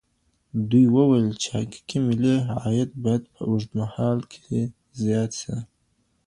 دوی 0.69 0.85
وويل 0.97 1.27
چي 1.41 1.47
حقيقي 1.55 1.97
ملي 2.07 2.35
عايد 2.61 2.89
بايد 3.03 3.23
په 3.33 3.41
اوږدمهال 3.49 4.19
کي 4.31 4.43
زيات 5.01 5.31
سي. 5.41 5.55